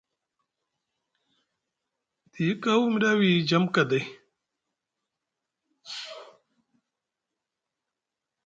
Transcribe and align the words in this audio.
Tiyi 2.31 2.53
kaw 2.63 2.81
mi 2.91 2.97
ɗa 3.03 3.11
wiyi 3.19 3.39
jam 3.49 3.65
kaday. 3.73 4.05